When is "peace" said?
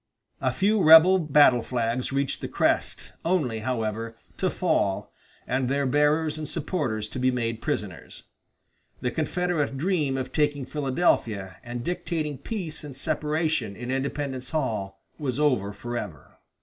12.39-12.83